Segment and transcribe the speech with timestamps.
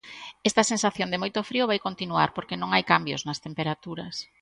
[0.49, 4.15] Esta sensación de moito frío vai continuar porque non hai cambios nas temperaturas.